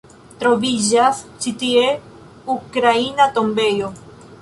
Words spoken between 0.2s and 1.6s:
Troviĝas ĉi